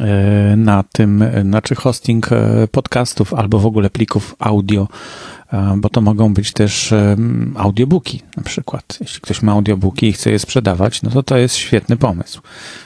e, 0.00 0.56
na 0.56 0.82
tym, 0.92 1.24
znaczy 1.42 1.74
hosting 1.74 2.32
e, 2.32 2.68
podcastów 2.68 3.34
albo 3.34 3.58
w 3.58 3.66
ogóle 3.66 3.90
plików 3.90 4.36
audio, 4.38 4.88
bo 5.76 5.88
to 5.88 6.00
mogą 6.00 6.34
być 6.34 6.52
też 6.52 6.94
audiobooki 7.56 8.22
na 8.36 8.42
przykład. 8.42 8.98
Jeśli 9.00 9.20
ktoś 9.20 9.42
ma 9.42 9.52
audiobooki 9.52 10.06
i 10.06 10.12
chce 10.12 10.30
je 10.30 10.38
sprzedawać, 10.38 11.02
no 11.02 11.10
to 11.10 11.22
to 11.22 11.36
jest 11.36 11.56
świetny 11.56 11.96
pomysł. 11.96 12.40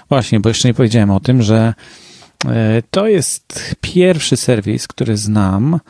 Właśnie, 0.08 0.40
bo 0.40 0.48
jeszcze 0.48 0.68
nie 0.68 0.74
powiedziałem 0.74 1.10
o 1.10 1.20
tym, 1.20 1.42
że 1.42 1.74
to 2.90 3.08
jest 3.08 3.77
pierwszy 3.80 4.36
serwis, 4.36 4.88
który 4.88 5.16
znam, 5.16 5.80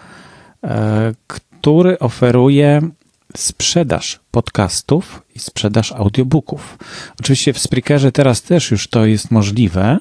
który 1.26 1.98
oferuje 1.98 2.90
sprzedaż 3.36 4.20
podcastów 4.30 5.22
i 5.34 5.38
sprzedaż 5.38 5.92
audiobooków. 5.92 6.78
Oczywiście 7.20 7.52
w 7.52 7.58
Spreakerze 7.58 8.12
teraz 8.12 8.42
też 8.42 8.70
już 8.70 8.88
to 8.88 9.06
jest 9.06 9.30
możliwe. 9.30 9.98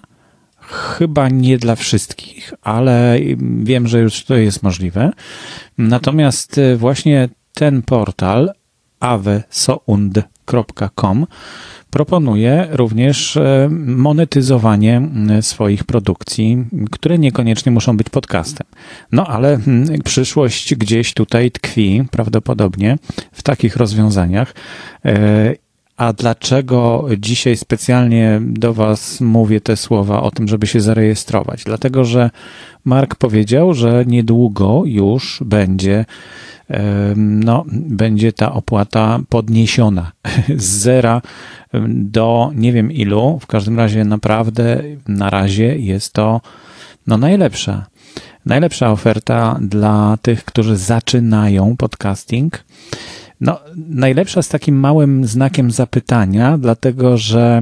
Chyba 0.58 1.30
nie 1.30 1.58
dla 1.58 1.76
wszystkich, 1.76 2.54
ale 2.62 3.18
wiem, 3.64 3.88
że 3.88 4.00
już 4.00 4.24
to 4.24 4.36
jest 4.36 4.64
możliwe. 4.64 5.12
Natomiast 5.78 6.58
e, 6.58 6.76
właśnie 6.76 7.30
ten 7.54 7.82
portal 7.82 8.52
avesound.com 10.52 11.28
proponuje 11.90 12.68
również 12.72 13.38
e, 13.38 13.70
monetyzowanie 13.86 15.02
swoich 15.42 15.84
produkcji, 15.84 16.66
które 16.92 17.18
niekoniecznie 17.18 17.72
muszą 17.72 17.98
być 17.98 18.10
podcastem. 18.10 18.68
No 19.12 19.28
ale 19.28 19.60
przyszłość 20.04 20.76
gdzieś 20.76 21.14
tutaj 21.14 21.52
tkwi 21.52 22.04
prawdopodobnie 22.12 22.98
w 23.32 23.44
takich 23.44 23.76
rozwiązaniach. 23.76 24.54
A 26.02 26.14
dlaczego 26.14 27.06
dzisiaj 27.18 27.58
specjalnie 27.58 28.42
do 28.44 28.74
Was 28.74 29.22
mówię 29.22 29.62
te 29.62 29.78
słowa 29.78 30.22
o 30.22 30.32
tym, 30.32 30.48
żeby 30.48 30.68
się 30.68 30.82
zarejestrować? 30.82 31.64
Dlatego, 31.64 32.06
że 32.06 32.30
Mark 32.86 33.16
powiedział, 33.16 33.74
że 33.74 34.04
niedługo 34.08 34.84
już 34.86 35.44
będzie 35.46 36.06
no, 37.16 37.66
będzie 37.70 38.34
ta 38.34 38.54
opłata 38.54 39.20
podniesiona 39.30 40.12
z 40.58 40.64
zera 40.64 41.22
do 41.88 42.52
nie 42.56 42.74
wiem 42.74 42.92
ilu. 42.92 43.40
W 43.42 43.48
każdym 43.48 43.78
razie 43.78 44.06
naprawdę 44.06 44.84
na 45.08 45.30
razie 45.30 45.78
jest 45.78 46.14
to 46.14 46.42
no, 47.08 47.18
najlepsza. 47.18 47.86
Najlepsza 48.46 48.92
oferta 48.92 49.60
dla 49.62 50.18
tych, 50.22 50.46
którzy 50.46 50.78
zaczynają 50.78 51.78
podcasting. 51.78 52.64
No, 53.42 53.60
najlepsza 53.76 54.42
z 54.42 54.50
takim 54.50 54.80
małym 54.80 55.26
znakiem 55.26 55.72
zapytania, 55.72 56.58
dlatego 56.58 57.18
że, 57.18 57.62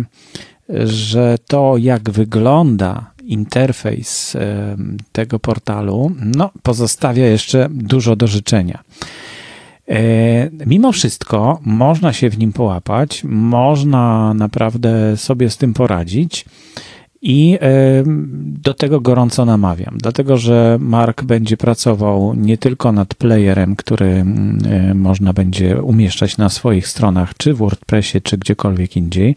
że 0.85 1.37
to, 1.47 1.77
jak 1.77 2.09
wygląda 2.09 3.11
interfejs 3.23 4.37
tego 5.11 5.39
portalu, 5.39 6.11
no, 6.35 6.51
pozostawia 6.63 7.27
jeszcze 7.27 7.67
dużo 7.71 8.15
do 8.15 8.27
życzenia. 8.27 8.83
E, 9.89 10.49
mimo 10.65 10.91
wszystko 10.91 11.59
można 11.65 12.13
się 12.13 12.29
w 12.29 12.37
nim 12.37 12.53
połapać, 12.53 13.23
można 13.23 14.33
naprawdę 14.33 15.17
sobie 15.17 15.49
z 15.49 15.57
tym 15.57 15.73
poradzić. 15.73 16.45
I 17.21 17.59
do 18.43 18.73
tego 18.73 19.01
gorąco 19.01 19.45
namawiam, 19.45 19.97
dlatego 19.97 20.37
że 20.37 20.77
Mark 20.81 21.23
będzie 21.23 21.57
pracował 21.57 22.33
nie 22.33 22.57
tylko 22.57 22.91
nad 22.91 23.15
playerem, 23.15 23.75
który 23.75 24.25
można 24.95 25.33
będzie 25.33 25.81
umieszczać 25.81 26.37
na 26.37 26.49
swoich 26.49 26.87
stronach, 26.87 27.33
czy 27.37 27.53
w 27.53 27.57
WordPressie, 27.57 28.21
czy 28.21 28.37
gdziekolwiek 28.37 28.97
indziej, 28.97 29.35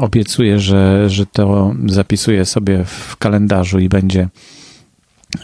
obiecuję, 0.00 0.58
że, 0.58 1.10
że 1.10 1.26
to 1.26 1.74
zapisuję 1.86 2.44
sobie 2.44 2.84
w 2.84 3.16
kalendarzu 3.16 3.78
i 3.78 3.88
będzie, 3.88 4.28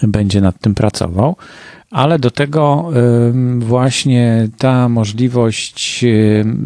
będzie 0.02 0.40
nad 0.40 0.60
tym 0.60 0.74
pracował. 0.74 1.36
Ale 1.90 2.18
do 2.18 2.30
tego 2.30 2.90
właśnie 3.58 4.48
ta 4.58 4.88
możliwość 4.88 6.04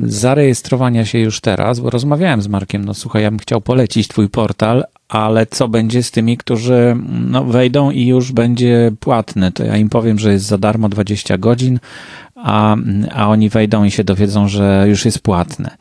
zarejestrowania 0.03 1.05
się 1.05 1.19
już 1.19 1.41
teraz, 1.41 1.81
bo 1.81 1.91
rozmawiałem 1.91 2.43
z 2.43 2.49
Markiem, 2.49 2.85
no 2.85 2.95
słuchaj, 2.95 3.23
ja 3.23 3.31
bym 3.31 3.39
chciał 3.39 3.61
polecić 3.61 4.09
twój 4.09 4.29
portal, 4.29 4.85
ale 5.09 5.47
co 5.47 5.69
będzie 5.69 6.03
z 6.03 6.11
tymi, 6.11 6.37
którzy 6.37 6.97
no, 7.09 7.45
wejdą 7.45 7.91
i 7.91 8.07
już 8.07 8.33
będzie 8.33 8.93
płatny? 9.01 9.53
To 9.53 9.65
ja 9.65 9.77
im 9.77 9.89
powiem, 9.89 10.19
że 10.19 10.33
jest 10.33 10.47
za 10.47 10.59
darmo 10.59 10.89
20 10.89 11.39
godzin, 11.39 11.79
a, 12.43 12.77
a 13.13 13.29
oni 13.29 13.49
wejdą 13.49 13.85
i 13.85 13.91
się 13.91 14.05
dowiedzą, 14.05 14.49
że 14.49 14.85
już 14.89 15.05
jest 15.05 15.19
płatne. 15.19 15.77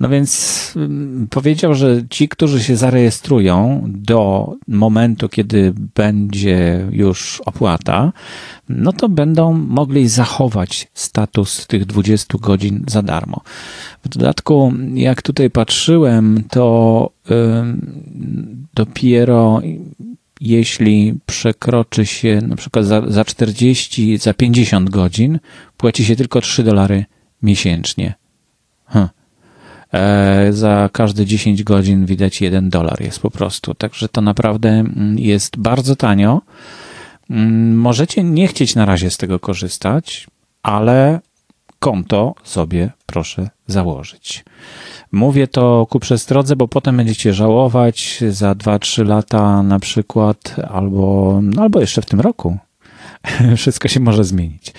No 0.00 0.08
więc 0.08 0.72
mm, 0.76 1.26
powiedział, 1.30 1.74
że 1.74 2.02
ci, 2.10 2.28
którzy 2.28 2.62
się 2.62 2.76
zarejestrują 2.76 3.82
do 3.86 4.52
momentu, 4.68 5.28
kiedy 5.28 5.72
będzie 5.94 6.88
już 6.90 7.42
opłata, 7.46 8.12
no 8.68 8.92
to 8.92 9.08
będą 9.08 9.52
mogli 9.52 10.08
zachować 10.08 10.88
status 10.94 11.66
tych 11.66 11.84
20 11.84 12.38
godzin 12.38 12.84
za 12.88 13.02
darmo. 13.02 13.40
W 14.04 14.08
dodatku, 14.08 14.72
jak 14.94 15.22
tutaj 15.22 15.50
patrzyłem, 15.50 16.44
to 16.50 17.10
dopiero 18.74 19.60
jeśli 20.40 21.14
przekroczy 21.26 22.06
się 22.06 22.40
na 22.46 22.56
przykład 22.56 22.84
za, 22.84 23.02
za 23.08 23.24
40, 23.24 24.18
za 24.18 24.34
50 24.34 24.90
godzin, 24.90 25.38
płaci 25.76 26.04
się 26.04 26.16
tylko 26.16 26.40
3 26.40 26.62
dolary 26.62 27.04
miesięcznie. 27.42 28.14
E, 29.92 30.52
za 30.52 30.90
każde 30.92 31.26
10 31.26 31.62
godzin 31.62 32.06
widać 32.06 32.40
1 32.40 32.70
dolar 32.70 33.00
jest 33.00 33.20
po 33.20 33.30
prostu. 33.30 33.74
Także 33.74 34.08
to 34.08 34.20
naprawdę 34.20 34.68
mm, 34.68 35.18
jest 35.18 35.56
bardzo 35.56 35.96
tanio. 35.96 36.42
Mm, 37.30 37.78
możecie 37.78 38.24
nie 38.24 38.48
chcieć 38.48 38.74
na 38.74 38.84
razie 38.84 39.10
z 39.10 39.16
tego 39.16 39.38
korzystać, 39.38 40.26
ale 40.62 41.20
konto 41.86 42.34
sobie 42.44 42.90
proszę 43.06 43.50
założyć. 43.66 44.44
Mówię 45.12 45.48
to 45.48 45.86
ku 45.90 46.00
przestrodze, 46.00 46.56
bo 46.56 46.68
potem 46.68 46.96
będziecie 46.96 47.34
żałować 47.34 48.24
za 48.30 48.52
2-3 48.52 49.06
lata 49.06 49.62
na 49.62 49.78
przykład, 49.78 50.56
albo, 50.70 51.38
no 51.42 51.62
albo 51.62 51.80
jeszcze 51.80 52.02
w 52.02 52.06
tym 52.06 52.20
roku. 52.20 52.58
Wszystko 53.56 53.88
się 53.88 54.00
może 54.00 54.24
zmienić. 54.24 54.72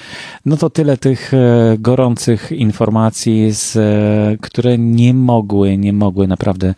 No 0.45 0.57
to 0.57 0.69
tyle 0.69 0.97
tych 0.97 1.33
e, 1.33 1.75
gorących 1.79 2.51
informacji, 2.51 3.51
z, 3.51 3.75
e, 3.75 4.37
które 4.41 4.77
nie 4.77 5.13
mogły, 5.13 5.77
nie 5.77 5.93
mogły 5.93 6.27
naprawdę 6.27 6.73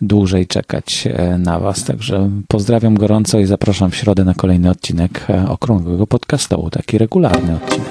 dłużej 0.00 0.46
czekać 0.46 1.06
e, 1.06 1.38
na 1.38 1.60
Was. 1.60 1.84
Także 1.84 2.30
pozdrawiam 2.48 2.94
gorąco 2.94 3.38
i 3.38 3.46
zapraszam 3.46 3.90
w 3.90 3.96
środę 3.96 4.24
na 4.24 4.34
kolejny 4.34 4.70
odcinek 4.70 5.26
Okrągłego 5.48 6.06
Podcastu, 6.06 6.70
taki 6.70 6.98
regularny 6.98 7.54
odcinek. 7.54 7.89